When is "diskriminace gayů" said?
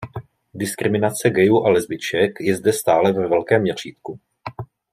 0.53-1.65